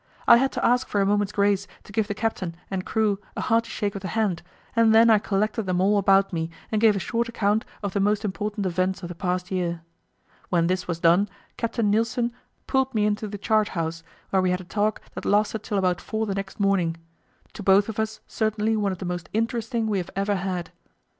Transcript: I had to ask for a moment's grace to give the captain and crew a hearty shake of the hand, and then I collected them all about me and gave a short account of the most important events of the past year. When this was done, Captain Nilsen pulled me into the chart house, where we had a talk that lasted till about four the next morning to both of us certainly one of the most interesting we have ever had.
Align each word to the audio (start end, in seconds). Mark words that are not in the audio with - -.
I 0.27 0.37
had 0.37 0.51
to 0.53 0.65
ask 0.65 0.87
for 0.87 0.99
a 0.99 1.05
moment's 1.05 1.31
grace 1.31 1.67
to 1.83 1.91
give 1.91 2.07
the 2.07 2.15
captain 2.15 2.55
and 2.71 2.87
crew 2.87 3.19
a 3.37 3.41
hearty 3.41 3.69
shake 3.69 3.93
of 3.93 4.01
the 4.01 4.07
hand, 4.07 4.41
and 4.75 4.95
then 4.95 5.11
I 5.11 5.19
collected 5.19 5.67
them 5.67 5.79
all 5.79 5.99
about 5.99 6.33
me 6.33 6.49
and 6.71 6.81
gave 6.81 6.95
a 6.95 6.99
short 6.99 7.29
account 7.29 7.65
of 7.83 7.93
the 7.93 7.99
most 7.99 8.25
important 8.25 8.65
events 8.65 9.03
of 9.03 9.09
the 9.09 9.13
past 9.13 9.51
year. 9.51 9.81
When 10.49 10.65
this 10.65 10.87
was 10.87 10.99
done, 10.99 11.29
Captain 11.55 11.91
Nilsen 11.91 12.31
pulled 12.65 12.95
me 12.95 13.05
into 13.05 13.27
the 13.27 13.37
chart 13.37 13.67
house, 13.77 14.01
where 14.31 14.41
we 14.41 14.49
had 14.49 14.61
a 14.61 14.63
talk 14.63 15.01
that 15.13 15.23
lasted 15.23 15.61
till 15.61 15.77
about 15.77 16.01
four 16.01 16.25
the 16.25 16.33
next 16.33 16.59
morning 16.59 16.97
to 17.53 17.61
both 17.61 17.87
of 17.87 17.99
us 17.99 18.21
certainly 18.25 18.75
one 18.75 18.91
of 18.91 18.97
the 18.97 19.05
most 19.05 19.29
interesting 19.33 19.85
we 19.85 19.99
have 19.99 20.09
ever 20.15 20.33
had. 20.33 20.71